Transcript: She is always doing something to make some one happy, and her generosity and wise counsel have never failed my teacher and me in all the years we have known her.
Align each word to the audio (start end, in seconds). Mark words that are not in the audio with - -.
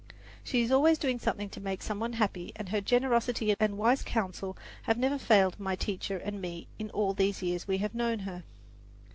She 0.43 0.63
is 0.63 0.71
always 0.71 0.97
doing 0.97 1.19
something 1.19 1.47
to 1.51 1.61
make 1.61 1.83
some 1.83 1.99
one 1.99 2.13
happy, 2.13 2.53
and 2.55 2.69
her 2.69 2.81
generosity 2.81 3.55
and 3.59 3.77
wise 3.77 4.01
counsel 4.01 4.57
have 4.89 4.97
never 4.97 5.19
failed 5.19 5.59
my 5.59 5.75
teacher 5.75 6.17
and 6.17 6.41
me 6.41 6.67
in 6.79 6.89
all 6.89 7.13
the 7.13 7.27
years 7.39 7.67
we 7.67 7.77
have 7.77 7.93
known 7.93 8.17
her. 8.21 8.43